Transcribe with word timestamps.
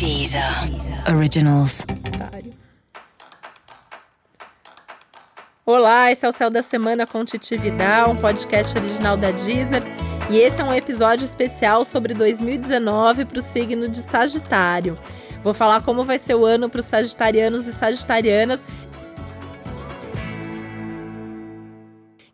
Deezer 0.00 0.42
Originals. 1.14 1.84
Olá, 5.66 6.10
esse 6.10 6.24
é 6.24 6.28
o 6.30 6.32
Céu 6.32 6.48
da 6.48 6.62
Semana 6.62 7.06
com 7.06 7.22
Titi 7.22 7.54
um 8.08 8.16
podcast 8.16 8.78
original 8.78 9.18
da 9.18 9.30
Deezer. 9.30 9.82
E 10.30 10.38
esse 10.38 10.58
é 10.58 10.64
um 10.64 10.72
episódio 10.72 11.26
especial 11.26 11.84
sobre 11.84 12.14
2019 12.14 13.26
para 13.26 13.40
o 13.40 13.42
signo 13.42 13.90
de 13.90 13.98
Sagitário. 13.98 14.98
Vou 15.42 15.52
falar 15.52 15.82
como 15.82 16.02
vai 16.02 16.18
ser 16.18 16.34
o 16.34 16.46
ano 16.46 16.70
para 16.70 16.80
os 16.80 16.86
sagitarianos 16.86 17.66
e 17.66 17.72
sagitarianas 17.74 18.60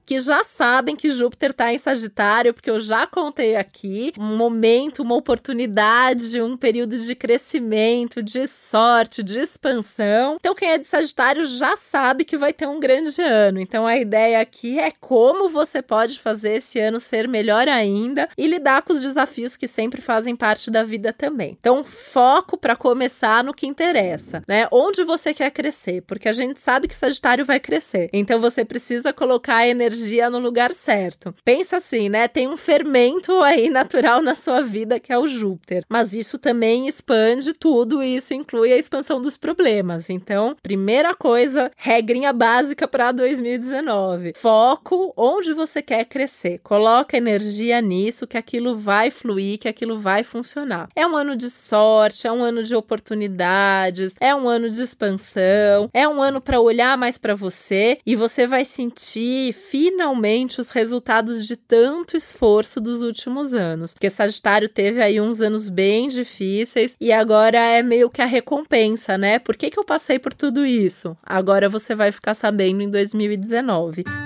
que 0.06 0.20
já 0.20 0.44
sabem 0.44 0.94
que 0.94 1.10
Júpiter 1.10 1.50
está 1.50 1.72
em 1.72 1.78
Sagitário, 1.78 2.54
porque 2.54 2.70
eu 2.70 2.78
já 2.78 3.06
contei 3.08 3.56
aqui, 3.56 4.12
um 4.16 4.36
momento, 4.36 5.02
uma 5.02 5.16
oportunidade, 5.16 6.40
um 6.40 6.56
período 6.56 6.96
de 6.96 7.14
crescimento, 7.16 8.22
de 8.22 8.46
sorte, 8.46 9.22
de 9.22 9.40
expansão. 9.40 10.36
Então, 10.38 10.54
quem 10.54 10.70
é 10.70 10.78
de 10.78 10.86
Sagitário 10.86 11.44
já 11.44 11.76
sabe 11.76 12.24
que 12.24 12.36
vai 12.36 12.52
ter 12.52 12.68
um 12.68 12.78
grande 12.78 13.20
ano. 13.20 13.60
Então, 13.60 13.84
a 13.84 13.98
ideia 13.98 14.40
aqui 14.40 14.78
é 14.78 14.92
como 14.92 15.48
você 15.48 15.82
pode 15.82 16.20
fazer 16.20 16.56
esse 16.56 16.78
ano 16.78 17.00
ser 17.00 17.26
melhor 17.26 17.68
ainda 17.68 18.28
e 18.38 18.46
lidar 18.46 18.82
com 18.82 18.92
os 18.92 19.02
desafios 19.02 19.56
que 19.56 19.66
sempre 19.66 20.00
fazem 20.00 20.36
parte 20.36 20.70
da 20.70 20.84
vida 20.84 21.12
também. 21.12 21.56
Então, 21.58 21.82
foco 21.82 22.56
para 22.56 22.76
começar 22.76 23.42
no 23.42 23.52
que 23.52 23.66
interessa, 23.66 24.44
né? 24.46 24.68
Onde 24.70 25.02
você 25.02 25.34
quer 25.34 25.50
crescer, 25.50 26.02
porque 26.02 26.28
a 26.28 26.32
gente 26.32 26.60
sabe 26.60 26.86
que 26.86 26.94
Sagitário 26.94 27.44
vai 27.44 27.58
crescer. 27.58 28.08
Então, 28.12 28.38
você 28.38 28.64
precisa 28.64 29.12
colocar 29.12 29.66
energia 29.66 29.95
energia 29.96 30.28
no 30.28 30.38
lugar 30.38 30.74
certo. 30.74 31.34
Pensa 31.44 31.78
assim, 31.78 32.08
né? 32.08 32.28
Tem 32.28 32.46
um 32.46 32.56
fermento 32.56 33.40
aí 33.42 33.68
natural 33.70 34.20
na 34.20 34.34
sua 34.34 34.62
vida 34.62 35.00
que 35.00 35.12
é 35.12 35.18
o 35.18 35.26
Júpiter, 35.26 35.84
mas 35.88 36.12
isso 36.12 36.38
também 36.38 36.86
expande 36.86 37.52
tudo 37.54 38.02
e 38.02 38.16
isso 38.16 38.34
inclui 38.34 38.72
a 38.72 38.76
expansão 38.76 39.20
dos 39.20 39.36
problemas. 39.36 40.10
Então, 40.10 40.56
primeira 40.62 41.14
coisa, 41.14 41.70
regrinha 41.76 42.32
básica 42.32 42.86
para 42.86 43.12
2019. 43.12 44.34
Foco 44.36 45.12
onde 45.16 45.52
você 45.52 45.80
quer 45.80 46.04
crescer. 46.04 46.60
Coloca 46.62 47.16
energia 47.16 47.80
nisso 47.80 48.26
que 48.26 48.36
aquilo 48.36 48.76
vai 48.76 49.10
fluir, 49.10 49.58
que 49.58 49.68
aquilo 49.68 49.98
vai 49.98 50.22
funcionar. 50.22 50.88
É 50.94 51.06
um 51.06 51.16
ano 51.16 51.36
de 51.36 51.48
sorte, 51.48 52.26
é 52.26 52.32
um 52.32 52.42
ano 52.42 52.62
de 52.62 52.74
oportunidades, 52.74 54.14
é 54.20 54.34
um 54.34 54.48
ano 54.48 54.68
de 54.68 54.82
expansão, 54.82 55.88
é 55.92 56.06
um 56.06 56.20
ano 56.20 56.40
para 56.40 56.60
olhar 56.60 56.98
mais 56.98 57.16
para 57.16 57.34
você 57.34 57.98
e 58.04 58.14
você 58.14 58.46
vai 58.46 58.64
sentir 58.64 59.52
finalmente 59.86 60.60
os 60.60 60.70
resultados 60.70 61.46
de 61.46 61.56
tanto 61.56 62.16
esforço 62.16 62.80
dos 62.80 63.02
últimos 63.02 63.54
anos. 63.54 63.94
Porque 63.94 64.10
Sagitário 64.10 64.68
teve 64.68 65.00
aí 65.00 65.20
uns 65.20 65.40
anos 65.40 65.68
bem 65.68 66.08
difíceis 66.08 66.96
e 67.00 67.12
agora 67.12 67.58
é 67.58 67.84
meio 67.84 68.10
que 68.10 68.20
a 68.20 68.26
recompensa, 68.26 69.16
né? 69.16 69.38
Por 69.38 69.56
que, 69.56 69.70
que 69.70 69.78
eu 69.78 69.84
passei 69.84 70.18
por 70.18 70.34
tudo 70.34 70.66
isso? 70.66 71.16
Agora 71.22 71.68
você 71.68 71.94
vai 71.94 72.10
ficar 72.10 72.34
sabendo 72.34 72.82
em 72.82 72.90
2019. 72.90 74.25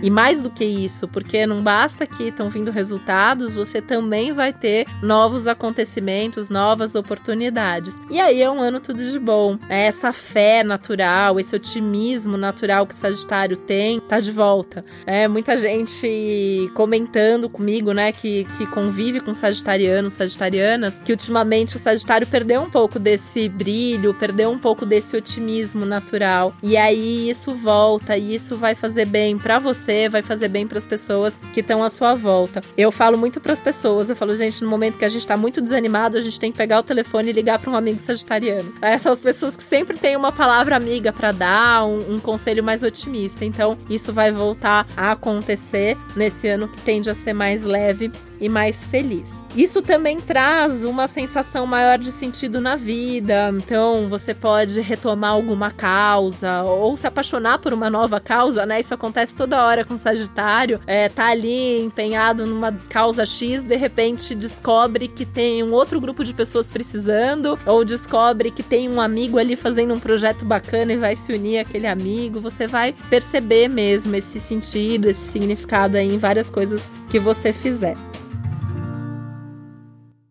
E 0.00 0.10
mais 0.10 0.40
do 0.40 0.48
que 0.48 0.64
isso, 0.64 1.08
porque 1.08 1.44
não 1.46 1.62
basta 1.62 2.06
que 2.06 2.24
estão 2.24 2.48
vindo 2.48 2.70
resultados, 2.70 3.54
você 3.54 3.82
também 3.82 4.32
vai 4.32 4.52
ter 4.52 4.86
novos 5.02 5.48
acontecimentos, 5.48 6.48
novas 6.48 6.94
oportunidades. 6.94 8.00
E 8.08 8.20
aí 8.20 8.40
é 8.40 8.50
um 8.50 8.60
ano 8.60 8.78
tudo 8.78 9.02
de 9.10 9.18
bom. 9.18 9.58
É 9.68 9.86
essa 9.86 10.12
fé 10.12 10.62
natural, 10.62 11.40
esse 11.40 11.54
otimismo 11.54 12.36
natural 12.36 12.86
que 12.86 12.94
Sagitário 12.94 13.56
tem, 13.56 13.98
tá 14.00 14.20
de 14.20 14.30
volta. 14.30 14.84
É 15.04 15.26
muita 15.26 15.56
gente 15.56 16.70
comentando 16.74 17.48
comigo, 17.48 17.92
né, 17.92 18.12
que, 18.12 18.44
que 18.56 18.66
convive 18.66 19.20
com 19.20 19.34
sagitarianos, 19.34 20.12
sagitarianas, 20.12 21.00
que 21.04 21.10
ultimamente 21.10 21.74
o 21.74 21.78
Sagitário 21.78 22.26
perdeu 22.26 22.62
um 22.62 22.70
pouco 22.70 22.98
desse 23.00 23.48
brilho, 23.48 24.14
perdeu 24.14 24.50
um 24.50 24.58
pouco 24.58 24.86
desse 24.86 25.16
otimismo 25.16 25.84
natural. 25.84 26.54
E 26.62 26.76
aí 26.76 27.28
isso 27.28 27.52
volta 27.52 28.16
e 28.16 28.34
isso 28.34 28.56
vai 28.56 28.76
fazer 28.76 29.04
bem 29.04 29.36
para 29.36 29.58
você 29.58 29.87
você, 29.88 30.08
vai 30.08 30.20
fazer 30.20 30.48
bem 30.48 30.66
para 30.66 30.76
as 30.76 30.86
pessoas 30.86 31.40
que 31.52 31.60
estão 31.60 31.82
à 31.82 31.88
sua 31.88 32.14
volta. 32.14 32.60
Eu 32.76 32.92
falo 32.92 33.16
muito 33.16 33.40
para 33.40 33.52
as 33.52 33.60
pessoas, 33.60 34.10
eu 34.10 34.16
falo, 34.16 34.36
gente, 34.36 34.62
no 34.62 34.68
momento 34.68 34.98
que 34.98 35.04
a 35.04 35.08
gente 35.08 35.22
está 35.22 35.36
muito 35.36 35.62
desanimado, 35.62 36.18
a 36.18 36.20
gente 36.20 36.38
tem 36.38 36.52
que 36.52 36.58
pegar 36.58 36.80
o 36.80 36.82
telefone 36.82 37.30
e 37.30 37.32
ligar 37.32 37.58
para 37.58 37.70
um 37.70 37.76
amigo 37.76 37.98
sagitariano. 37.98 38.74
Essas 38.82 39.02
são 39.02 39.12
as 39.12 39.20
pessoas 39.20 39.56
que 39.56 39.62
sempre 39.62 39.96
têm 39.96 40.16
uma 40.16 40.30
palavra 40.30 40.76
amiga 40.76 41.12
para 41.12 41.32
dar, 41.32 41.86
um, 41.86 42.14
um 42.14 42.18
conselho 42.18 42.62
mais 42.62 42.82
otimista. 42.82 43.44
Então, 43.44 43.78
isso 43.88 44.12
vai 44.12 44.30
voltar 44.30 44.86
a 44.94 45.12
acontecer 45.12 45.96
nesse 46.14 46.48
ano 46.48 46.68
que 46.68 46.80
tende 46.82 47.08
a 47.08 47.14
ser 47.14 47.32
mais 47.32 47.64
leve 47.64 48.10
e 48.40 48.48
mais 48.48 48.84
feliz. 48.84 49.42
Isso 49.56 49.82
também 49.82 50.20
traz 50.20 50.84
uma 50.84 51.06
sensação 51.06 51.66
maior 51.66 51.98
de 51.98 52.10
sentido 52.12 52.60
na 52.60 52.76
vida. 52.76 53.50
Então, 53.56 54.08
você 54.08 54.32
pode 54.34 54.80
retomar 54.80 55.30
alguma 55.30 55.70
causa 55.70 56.62
ou 56.62 56.96
se 56.96 57.06
apaixonar 57.06 57.58
por 57.58 57.72
uma 57.72 57.90
nova 57.90 58.20
causa, 58.20 58.64
né? 58.64 58.78
Isso 58.78 58.94
acontece 58.94 59.34
toda 59.34 59.64
hora 59.64 59.77
com 59.84 59.98
Sagitário. 59.98 60.80
É, 60.86 61.08
tá 61.08 61.26
ali 61.26 61.80
empenhado 61.80 62.46
numa 62.46 62.72
causa 62.88 63.24
X, 63.24 63.62
de 63.62 63.76
repente 63.76 64.34
descobre 64.34 65.08
que 65.08 65.24
tem 65.24 65.62
um 65.62 65.72
outro 65.72 66.00
grupo 66.00 66.24
de 66.24 66.32
pessoas 66.32 66.70
precisando, 66.70 67.58
ou 67.66 67.84
descobre 67.84 68.50
que 68.50 68.62
tem 68.62 68.88
um 68.88 69.00
amigo 69.00 69.38
ali 69.38 69.56
fazendo 69.56 69.94
um 69.94 70.00
projeto 70.00 70.44
bacana 70.44 70.92
e 70.92 70.96
vai 70.96 71.16
se 71.16 71.32
unir 71.32 71.58
àquele 71.58 71.86
amigo. 71.86 72.40
Você 72.40 72.66
vai 72.66 72.94
perceber 73.10 73.68
mesmo 73.68 74.14
esse 74.16 74.40
sentido, 74.40 75.08
esse 75.08 75.28
significado 75.28 75.96
aí 75.96 76.12
em 76.12 76.18
várias 76.18 76.50
coisas 76.50 76.90
que 77.08 77.18
você 77.18 77.52
fizer. 77.52 77.96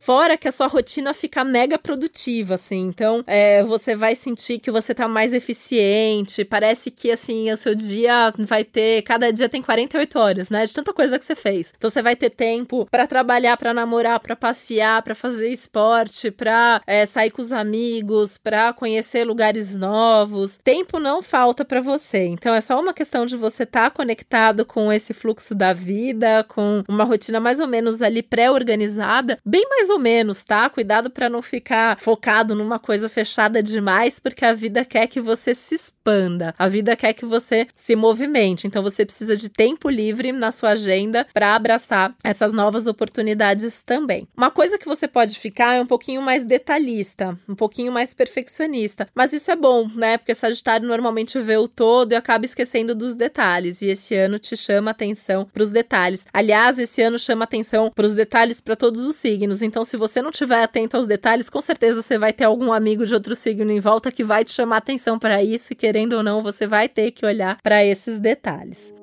Fora 0.08 0.38
que 0.38 0.48
a 0.48 0.54
sua 0.54 0.68
rotina 0.68 1.14
fica 1.14 1.44
mega 1.44 1.78
produtiva, 1.78 2.56
assim. 2.56 2.80
Então, 2.80 3.26
é, 3.28 3.62
você 3.62 3.94
vai 3.94 4.16
sentir 4.16 4.58
que 4.58 4.72
você 4.72 4.96
tá 4.96 5.06
mais 5.06 5.34
eficiente. 5.34 6.46
Parece 6.46 6.90
que, 6.90 7.12
assim, 7.12 7.52
o 7.52 7.58
seu 7.58 7.76
dia 7.76 8.34
vai 8.40 8.64
ter. 8.64 9.02
Cada 9.02 9.34
dia 9.34 9.50
tem 9.50 9.62
48 9.62 10.18
horas, 10.18 10.50
né? 10.50 10.66
De 10.66 10.74
tanta 10.74 10.94
coisa 10.94 11.20
que 11.20 11.26
você 11.26 11.36
fez. 11.36 11.74
Então, 11.76 11.90
você 11.90 12.02
vai 12.02 12.16
ter 12.16 12.30
tempo 12.30 12.88
para 12.90 13.06
trabalhar, 13.06 13.58
para 13.58 13.74
namorar, 13.74 14.22
para 14.22 14.34
passear, 14.34 15.02
para 15.02 15.14
fazer 15.14 15.50
esporte, 15.50 16.32
pra 16.32 16.82
é, 16.88 17.06
sair 17.06 17.30
com 17.30 17.42
os 17.42 17.52
amigos, 17.52 18.38
para 18.38 18.72
conhecer 18.72 19.26
lugares 19.26 19.76
novos. 19.76 20.58
Tempo 20.60 21.02
não 21.02 21.22
falta 21.22 21.66
para 21.66 21.82
você. 21.82 22.20
Então, 22.28 22.56
é 22.56 22.62
só 22.62 22.80
uma 22.80 22.94
questão 22.94 23.26
de 23.26 23.36
você 23.36 23.64
estar 23.64 23.90
tá 23.90 23.92
conectado 23.92 24.64
com 24.64 24.90
esse 24.90 25.14
fluxo 25.14 25.54
da 25.54 25.74
vida, 25.74 26.46
com 26.48 26.82
uma 26.88 27.04
rotina 27.04 27.42
mais 27.42 27.60
ou 27.60 27.68
menos 27.68 28.02
ali 28.02 28.24
pré-organizada, 28.24 29.38
bem 29.46 29.68
mais 29.68 29.97
ou 29.98 30.00
menos, 30.00 30.44
tá? 30.44 30.70
Cuidado 30.70 31.10
para 31.10 31.30
não 31.30 31.42
ficar 31.42 32.00
focado 32.00 32.56
numa 32.56 32.80
coisa 32.80 33.10
fechada 33.10 33.62
demais, 33.62 34.20
porque 34.20 34.46
a 34.46 34.54
vida 34.54 34.86
quer 34.86 35.08
que 35.08 35.20
você 35.20 35.54
se 35.54 35.76
expanda. 35.76 36.54
A 36.58 36.68
vida 36.68 36.96
quer 36.96 37.14
que 37.14 37.26
você 37.26 37.68
se 37.76 37.96
movimente. 37.96 38.68
Então 38.68 38.84
você 38.84 39.04
precisa 39.04 39.36
de 39.36 39.50
tempo 39.50 39.90
livre 39.90 40.32
na 40.32 40.52
sua 40.52 40.72
agenda 40.72 41.28
para 41.34 41.56
abraçar 41.56 42.16
essas 42.24 42.54
novas 42.54 42.86
oportunidades 42.86 43.82
também. 43.82 44.28
Uma 44.38 44.52
coisa 44.52 44.78
que 44.78 44.86
você 44.86 45.08
pode 45.08 45.38
ficar 45.40 45.74
é 45.74 45.82
um 45.82 45.88
pouquinho 45.88 46.22
mais 46.22 46.46
detalhista, 46.46 47.38
um 47.50 47.56
pouquinho 47.56 47.92
mais 47.92 48.14
perfeccionista, 48.14 49.08
mas 49.16 49.34
isso 49.34 49.50
é 49.50 49.56
bom, 49.56 49.90
né? 49.96 50.18
Porque 50.18 50.36
Sagitário 50.36 50.88
normalmente 50.88 51.40
vê 51.40 51.58
o 51.58 51.68
todo 51.68 52.12
e 52.12 52.16
acaba 52.16 52.46
esquecendo 52.46 52.94
dos 52.94 53.16
detalhes, 53.16 53.82
e 53.82 53.88
esse 53.88 54.16
ano 54.16 54.38
te 54.38 54.56
chama 54.56 54.92
atenção 54.92 55.46
para 55.52 55.64
os 55.64 55.72
detalhes. 55.72 56.28
Aliás, 56.32 56.78
esse 56.78 57.02
ano 57.02 57.18
chama 57.18 57.46
atenção 57.46 57.92
para 57.94 58.06
os 58.06 58.14
detalhes 58.14 58.62
para 58.62 58.76
todos 58.76 59.06
os 59.06 59.16
signos. 59.16 59.62
Então 59.62 59.84
se 59.88 59.98
você 59.98 60.22
não 60.22 60.30
estiver 60.30 60.62
atento 60.62 60.98
aos 60.98 61.08
detalhes, 61.08 61.50
com 61.50 61.62
certeza 61.62 62.02
você 62.02 62.18
vai 62.18 62.34
ter 62.34 62.44
algum 62.44 62.72
amigo 62.72 63.06
de 63.06 63.14
outro 63.14 63.36
signo 63.36 63.72
em 63.72 63.80
volta 63.80 64.12
que 64.12 64.24
vai 64.24 64.44
te 64.44 64.52
chamar 64.52 64.78
atenção 64.78 65.18
para 65.18 65.42
isso, 65.42 65.74
e 65.74 65.76
querendo 65.76 66.14
ou 66.14 66.24
não, 66.24 66.44
você 66.44 66.68
vai 66.68 66.90
ter 66.90 67.12
que 67.12 67.26
olhar 67.26 67.58
para 67.62 67.84
esses 67.84 68.20
detalhes. 68.20 68.97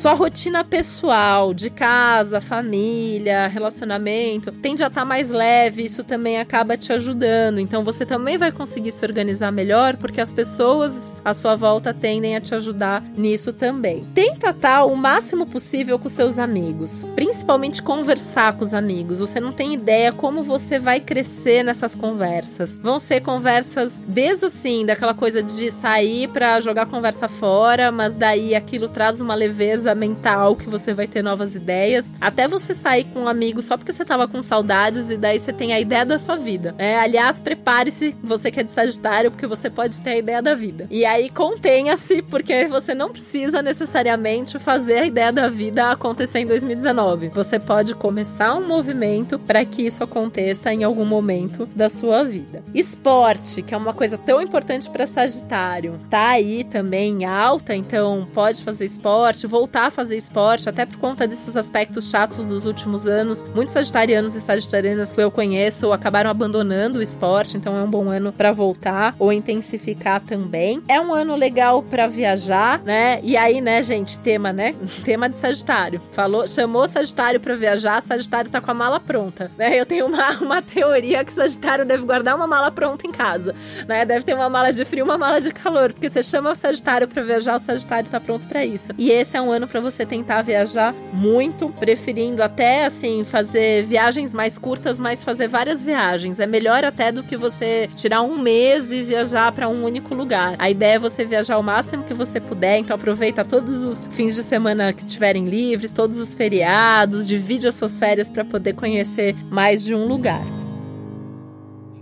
Sua 0.00 0.14
rotina 0.14 0.64
pessoal, 0.64 1.52
de 1.52 1.68
casa, 1.68 2.40
família, 2.40 3.46
relacionamento, 3.48 4.50
tende 4.50 4.82
a 4.82 4.86
estar 4.86 5.02
tá 5.02 5.04
mais 5.04 5.28
leve, 5.28 5.84
isso 5.84 6.02
também 6.02 6.40
acaba 6.40 6.74
te 6.74 6.90
ajudando. 6.90 7.60
Então 7.60 7.84
você 7.84 8.06
também 8.06 8.38
vai 8.38 8.50
conseguir 8.50 8.92
se 8.92 9.04
organizar 9.04 9.52
melhor, 9.52 9.98
porque 9.98 10.18
as 10.18 10.32
pessoas 10.32 11.14
à 11.22 11.34
sua 11.34 11.54
volta 11.54 11.92
tendem 11.92 12.34
a 12.34 12.40
te 12.40 12.54
ajudar 12.54 13.02
nisso 13.14 13.52
também. 13.52 14.02
Tenta 14.14 14.48
estar 14.48 14.78
tá 14.78 14.84
o 14.86 14.96
máximo 14.96 15.44
possível 15.44 15.98
com 15.98 16.08
seus 16.08 16.38
amigos, 16.38 17.04
principalmente 17.14 17.82
conversar 17.82 18.54
com 18.54 18.64
os 18.64 18.72
amigos. 18.72 19.18
Você 19.18 19.38
não 19.38 19.52
tem 19.52 19.74
ideia 19.74 20.12
como 20.12 20.42
você 20.42 20.78
vai 20.78 21.00
crescer 21.00 21.62
nessas 21.62 21.94
conversas. 21.94 22.74
Vão 22.74 22.98
ser 22.98 23.20
conversas 23.20 24.02
desde 24.08 24.46
assim, 24.46 24.86
daquela 24.86 25.12
coisa 25.12 25.42
de 25.42 25.70
sair 25.70 26.26
para 26.28 26.58
jogar 26.58 26.86
conversa 26.86 27.28
fora, 27.28 27.92
mas 27.92 28.14
daí 28.14 28.54
aquilo 28.54 28.88
traz 28.88 29.20
uma 29.20 29.34
leveza 29.34 29.89
mental 29.94 30.56
que 30.56 30.68
você 30.68 30.92
vai 30.92 31.06
ter 31.06 31.22
novas 31.22 31.54
ideias. 31.54 32.10
Até 32.20 32.46
você 32.46 32.74
sair 32.74 33.04
com 33.04 33.20
um 33.20 33.28
amigo 33.28 33.62
só 33.62 33.76
porque 33.76 33.92
você 33.92 34.04
tava 34.04 34.26
com 34.28 34.42
saudades 34.42 35.10
e 35.10 35.16
daí 35.16 35.38
você 35.38 35.52
tem 35.52 35.72
a 35.72 35.80
ideia 35.80 36.04
da 36.04 36.18
sua 36.18 36.36
vida. 36.36 36.74
É, 36.78 36.98
aliás, 36.98 37.40
prepare-se, 37.40 38.14
você 38.22 38.50
que 38.50 38.60
é 38.60 38.62
de 38.62 38.70
Sagitário, 38.70 39.30
porque 39.30 39.46
você 39.46 39.70
pode 39.70 40.00
ter 40.00 40.10
a 40.10 40.18
ideia 40.18 40.42
da 40.42 40.54
vida. 40.54 40.86
E 40.90 41.04
aí 41.04 41.30
contenha-se, 41.30 42.22
porque 42.22 42.66
você 42.66 42.94
não 42.94 43.10
precisa 43.10 43.62
necessariamente 43.62 44.58
fazer 44.58 44.98
a 44.98 45.06
ideia 45.06 45.32
da 45.32 45.48
vida 45.48 45.90
acontecer 45.90 46.40
em 46.40 46.46
2019. 46.46 47.28
Você 47.28 47.58
pode 47.58 47.94
começar 47.94 48.54
um 48.54 48.66
movimento 48.66 49.38
para 49.38 49.64
que 49.64 49.82
isso 49.82 50.02
aconteça 50.04 50.72
em 50.72 50.84
algum 50.84 51.04
momento 51.04 51.66
da 51.74 51.88
sua 51.88 52.22
vida. 52.24 52.62
Esporte, 52.74 53.62
que 53.62 53.74
é 53.74 53.76
uma 53.76 53.92
coisa 53.92 54.18
tão 54.18 54.40
importante 54.40 54.88
para 54.90 55.06
Sagitário, 55.06 55.96
tá 56.08 56.28
aí 56.30 56.64
também 56.64 57.24
alta, 57.24 57.74
então 57.74 58.26
pode 58.32 58.62
fazer 58.62 58.84
esporte, 58.84 59.46
voltar 59.46 59.79
a 59.86 59.90
fazer 59.90 60.16
esporte, 60.16 60.68
até 60.68 60.86
por 60.86 60.96
conta 60.96 61.26
desses 61.26 61.56
aspectos 61.56 62.10
chatos 62.10 62.46
dos 62.46 62.64
últimos 62.64 63.06
anos. 63.06 63.44
Muitos 63.54 63.72
sagitarianos 63.72 64.34
e 64.34 64.40
sagitarianas 64.40 65.12
que 65.12 65.20
eu 65.20 65.30
conheço 65.30 65.92
acabaram 65.92 66.30
abandonando 66.30 66.98
o 66.98 67.02
esporte, 67.02 67.56
então 67.56 67.76
é 67.76 67.82
um 67.82 67.90
bom 67.90 68.08
ano 68.08 68.32
para 68.32 68.52
voltar 68.52 69.14
ou 69.18 69.32
intensificar 69.32 70.20
também. 70.20 70.82
É 70.88 71.00
um 71.00 71.12
ano 71.12 71.34
legal 71.36 71.82
para 71.82 72.06
viajar, 72.06 72.80
né? 72.82 73.20
E 73.22 73.36
aí, 73.36 73.60
né, 73.60 73.82
gente, 73.82 74.18
tema, 74.18 74.52
né? 74.52 74.74
Tema 75.04 75.28
de 75.28 75.36
Sagitário. 75.36 76.00
Falou, 76.12 76.46
chamou 76.46 76.86
Sagitário 76.86 77.40
para 77.40 77.54
viajar, 77.54 78.02
Sagitário 78.02 78.50
tá 78.50 78.60
com 78.60 78.70
a 78.70 78.74
mala 78.74 79.00
pronta, 79.00 79.50
né? 79.56 79.78
Eu 79.78 79.86
tenho 79.86 80.06
uma, 80.06 80.32
uma 80.40 80.62
teoria 80.62 81.24
que 81.24 81.32
Sagitário 81.32 81.84
deve 81.84 82.04
guardar 82.04 82.36
uma 82.36 82.46
mala 82.46 82.70
pronta 82.70 83.06
em 83.06 83.12
casa, 83.12 83.54
né? 83.86 84.04
Deve 84.04 84.24
ter 84.24 84.34
uma 84.34 84.48
mala 84.48 84.72
de 84.72 84.84
frio, 84.84 85.04
uma 85.04 85.18
mala 85.18 85.40
de 85.40 85.52
calor, 85.52 85.92
porque 85.92 86.08
você 86.08 86.22
chama 86.22 86.52
o 86.52 86.54
Sagitário 86.54 87.08
para 87.08 87.22
viajar, 87.22 87.56
o 87.56 87.60
Sagitário 87.60 88.08
tá 88.10 88.20
pronto 88.20 88.46
para 88.46 88.64
isso. 88.64 88.92
E 88.98 89.10
esse 89.10 89.36
é 89.36 89.40
um 89.40 89.50
ano 89.50 89.66
para 89.70 89.80
você 89.80 90.04
tentar 90.04 90.42
viajar 90.42 90.94
muito, 91.12 91.68
preferindo 91.70 92.42
até 92.42 92.84
assim 92.84 93.24
fazer 93.24 93.84
viagens 93.84 94.34
mais 94.34 94.58
curtas, 94.58 94.98
mas 94.98 95.24
fazer 95.24 95.48
várias 95.48 95.82
viagens. 95.82 96.40
É 96.40 96.46
melhor 96.46 96.84
até 96.84 97.12
do 97.12 97.22
que 97.22 97.36
você 97.36 97.88
tirar 97.94 98.22
um 98.22 98.38
mês 98.38 98.90
e 98.90 99.02
viajar 99.02 99.52
para 99.52 99.68
um 99.68 99.84
único 99.84 100.14
lugar. 100.14 100.56
A 100.58 100.70
ideia 100.70 100.94
é 100.94 100.98
você 100.98 101.24
viajar 101.24 101.58
o 101.58 101.62
máximo 101.62 102.04
que 102.04 102.14
você 102.14 102.40
puder, 102.40 102.78
então 102.78 102.94
aproveita 102.94 103.44
todos 103.44 103.84
os 103.84 104.04
fins 104.10 104.34
de 104.34 104.42
semana 104.42 104.92
que 104.92 105.02
estiverem 105.02 105.44
livres, 105.44 105.92
todos 105.92 106.18
os 106.18 106.34
feriados, 106.34 107.28
divide 107.28 107.68
as 107.68 107.74
suas 107.74 107.98
férias 107.98 108.28
para 108.28 108.44
poder 108.44 108.74
conhecer 108.74 109.34
mais 109.50 109.84
de 109.84 109.94
um 109.94 110.06
lugar. 110.06 110.59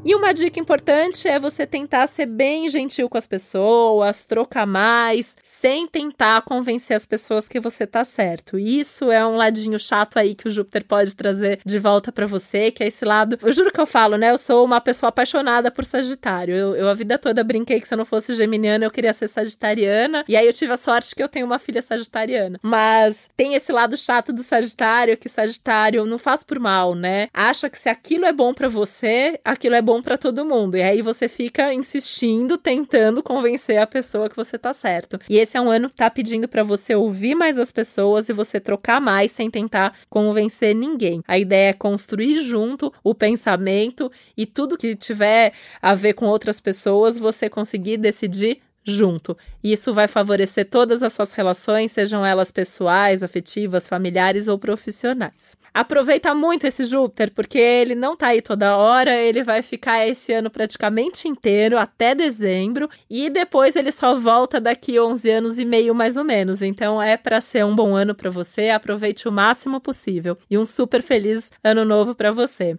E 0.05 0.15
uma 0.15 0.33
dica 0.33 0.61
importante 0.61 1.27
é 1.27 1.39
você 1.39 1.67
tentar 1.67 2.07
ser 2.07 2.27
bem 2.27 2.69
gentil 2.69 3.09
com 3.09 3.19
as 3.19 3.27
pessoas, 3.27 4.25
trocar 4.25 4.67
mais, 4.67 5.37
sem 5.43 5.89
tentar 5.89 6.43
convencer 6.43 6.97
as 6.97 7.05
pessoas 7.05 7.49
que 7.49 7.59
você 7.59 7.87
tá 7.87 8.05
certo. 8.05 8.59
Isso 8.59 9.11
é 9.11 9.27
um 9.27 9.37
ladinho 9.37 9.79
chato 9.79 10.17
aí 10.17 10.35
que 10.35 10.47
o 10.47 10.51
Júpiter 10.51 10.85
pode 10.85 11.17
trazer 11.17 11.61
de 11.65 11.79
volta 11.79 12.13
para 12.13 12.27
você, 12.27 12.71
que 12.71 12.83
é 12.83 12.87
esse 12.87 13.05
lado. 13.05 13.39
Eu 13.43 13.53
juro 13.53 13.73
que 13.73 13.81
eu 13.81 13.87
falo, 13.87 14.17
né? 14.17 14.31
Eu 14.31 14.39
sou 14.39 14.65
uma 14.65 14.81
pessoa 14.81 15.09
apaixonada 15.09 15.71
por 15.71 15.85
Sagitário. 15.85 16.55
Eu, 16.55 16.77
eu 16.77 16.89
a 16.89 16.95
vida 16.95 17.19
toda 17.19 17.43
brinquei 17.43 17.81
que 17.81 17.89
se 17.89 17.93
eu 17.95 17.99
não 17.99 18.05
fosse 18.05 18.35
geminiana, 18.35 18.85
eu 18.85 18.91
queria 18.91 19.13
ser 19.13 19.29
sagitariana. 19.29 20.25
E 20.29 20.37
aí 20.37 20.47
eu 20.47 20.53
tive 20.53 20.73
a 20.73 20.77
sorte 20.77 21.15
que 21.15 21.23
eu 21.23 21.29
tenho 21.29 21.45
uma 21.45 21.59
filha 21.59 21.83
sagitariana. 21.83 22.61
Mas 22.63 23.29
tem 23.37 23.55
esse 23.55 23.73
lado 23.73 23.97
chato 23.97 24.33
do 24.33 24.43
Sagitário, 24.43 25.17
que 25.17 25.29
Sagitário 25.29 26.07
não 26.07 26.19
faz 26.19 26.45
por 26.45 26.59
mal, 26.61 26.95
né? 26.95 27.29
Acha 27.35 27.69
que 27.69 27.79
se 27.79 27.89
aquilo 27.89 28.25
é 28.25 28.33
bom 28.33 28.55
para 28.55 28.69
você, 28.69 29.41
aquilo 29.45 29.75
é 29.75 29.83
bom 29.89 30.03
para 30.03 30.19
todo 30.19 30.45
mundo. 30.45 30.77
E 30.77 30.83
aí 30.83 31.01
você 31.01 31.31
fica 31.31 31.73
insistindo, 31.73 32.59
tentando 32.59 33.23
convencer 33.23 33.79
a 33.79 33.87
pessoa 33.87 34.29
que 34.29 34.37
você 34.37 34.59
tá 34.59 34.71
certo. 34.75 35.19
E 35.31 35.39
esse 35.39 35.57
é 35.57 35.61
um 35.63 35.71
ano 35.71 35.89
que 35.89 35.95
tá 35.95 36.11
pedindo 36.11 36.47
para 36.47 36.63
você 36.63 36.95
ouvir 36.95 37.35
mais 37.35 37.57
as 37.57 37.73
pessoas 37.73 38.29
e 38.29 38.35
você 38.35 38.61
trocar 38.61 39.01
mais 39.01 39.31
sem 39.31 39.51
tentar 39.51 39.95
convencer 40.11 40.75
ninguém. 40.75 41.23
A 41.27 41.39
ideia 41.39 41.71
é 41.71 41.73
construir 41.73 42.37
junto 42.43 42.93
o 43.03 43.15
pensamento 43.15 44.13
e 44.37 44.45
tudo 44.45 44.77
que 44.77 44.95
tiver 44.95 45.55
a 45.81 45.95
ver 45.95 46.13
com 46.13 46.27
outras 46.27 46.61
pessoas, 46.61 47.17
você 47.17 47.49
conseguir 47.49 47.97
decidir 47.97 48.61
junto. 48.85 49.37
E 49.63 49.73
isso 49.73 49.93
vai 49.93 50.09
favorecer 50.09 50.69
todas 50.69 51.03
as 51.03 51.13
suas 51.13 51.33
relações, 51.33 51.93
sejam 51.93 52.25
elas 52.25 52.51
pessoais, 52.51 53.23
afetivas, 53.23 53.89
familiares 53.89 54.49
ou 54.49 54.59
profissionais. 54.59 55.57
Aproveita 55.73 56.35
muito 56.35 56.67
esse 56.67 56.85
Júpiter, 56.85 57.31
porque 57.33 57.59
ele 57.59 57.95
não 57.95 58.17
tá 58.17 58.29
aí 58.29 58.43
toda 58.43 58.77
hora, 58.77 59.15
ele 59.17 59.45
vai 59.45 59.63
ficar 59.63 60.07
esse 60.07 60.33
ano 60.33 60.51
praticamente 60.51 61.29
inteiro, 61.29 61.79
até 61.79 62.15
dezembro, 62.15 62.89
e 63.09 63.31
depois 63.31 63.77
ele 63.77 63.93
só 63.93 64.15
volta 64.17 64.61
daqui 64.61 64.99
11 64.99 65.31
anos 65.31 65.59
e 65.59 65.65
meio 65.65 65.95
mais 65.95 66.17
ou 66.17 66.25
menos. 66.25 66.63
Então 66.63 67.01
é 67.01 67.17
para 67.17 67.41
ser 67.41 67.65
um 67.65 67.75
bom 67.75 67.95
ano 67.95 68.15
para 68.15 68.31
você, 68.31 68.71
aproveite 68.71 69.29
o 69.29 69.33
máximo 69.33 69.81
possível 69.81 70.37
e 70.51 70.59
um 70.59 70.65
super 70.65 71.03
feliz 71.03 71.53
ano 71.63 71.85
novo 71.85 72.15
para 72.15 72.33
você. 72.33 72.77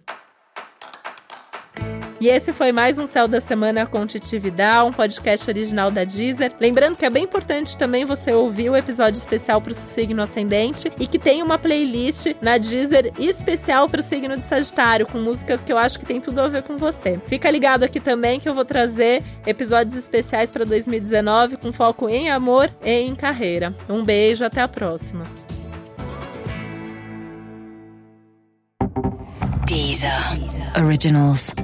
E 2.20 2.28
esse 2.28 2.52
foi 2.52 2.70
mais 2.70 2.98
um 2.98 3.06
Céu 3.06 3.26
da 3.26 3.40
Semana 3.40 3.86
com 3.86 4.06
Titividade, 4.06 4.84
um 4.84 4.92
podcast 4.92 5.48
original 5.48 5.90
da 5.90 6.04
Deezer. 6.04 6.52
Lembrando 6.60 6.98
que 6.98 7.06
é 7.06 7.08
bem 7.08 7.24
importante 7.24 7.78
também 7.78 8.04
você 8.04 8.30
ouvir 8.34 8.70
o 8.70 8.76
episódio 8.76 9.16
especial 9.16 9.58
para 9.62 9.72
o 9.72 9.74
signo 9.74 10.20
ascendente 10.20 10.92
e 11.00 11.06
que 11.06 11.18
tem 11.18 11.42
uma 11.42 11.58
playlist 11.58 12.34
na 12.42 12.58
Deezer 12.58 13.10
especial 13.18 13.88
para 13.88 14.00
o 14.00 14.02
signo 14.02 14.36
de 14.36 14.44
Sagitário, 14.44 15.06
com 15.06 15.18
músicas 15.18 15.64
que 15.64 15.72
eu 15.72 15.78
acho 15.78 15.98
que 15.98 16.04
tem 16.04 16.20
tudo 16.20 16.42
a 16.42 16.48
ver 16.48 16.62
com 16.62 16.76
você. 16.76 17.18
Fica 17.26 17.50
ligado 17.50 17.84
aqui 17.84 17.98
também 17.98 18.38
que 18.38 18.46
eu 18.46 18.54
vou 18.54 18.66
trazer 18.66 19.22
episódios 19.46 19.96
especiais 19.96 20.50
para 20.50 20.66
2019 20.66 21.56
com 21.56 21.72
foco 21.72 22.06
em 22.06 22.30
amor 22.30 22.68
e 22.84 22.90
em 22.90 23.14
carreira. 23.14 23.74
Um 23.88 24.04
beijo, 24.04 24.44
até 24.44 24.60
a 24.60 24.68
próxima. 24.68 25.24
Deezer. 29.66 30.10
Originals. 30.76 31.54